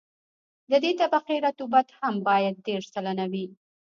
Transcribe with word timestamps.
د 0.69 0.71
دې 0.83 0.91
طبقې 1.01 1.35
رطوبت 1.45 1.87
هم 1.99 2.15
باید 2.27 2.55
دېرش 2.67 2.85
سلنه 2.93 3.25
وي 3.31 3.45